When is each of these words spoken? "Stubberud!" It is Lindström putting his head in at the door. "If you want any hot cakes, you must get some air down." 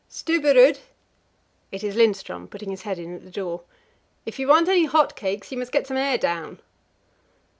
"Stubberud!" 0.09 0.79
It 1.71 1.83
is 1.83 1.95
Lindström 1.95 2.49
putting 2.49 2.71
his 2.71 2.81
head 2.81 2.97
in 2.97 3.13
at 3.13 3.23
the 3.23 3.29
door. 3.29 3.61
"If 4.25 4.39
you 4.39 4.47
want 4.47 4.67
any 4.67 4.85
hot 4.85 5.15
cakes, 5.15 5.51
you 5.51 5.59
must 5.59 5.71
get 5.71 5.85
some 5.85 5.97
air 5.97 6.17
down." 6.17 6.57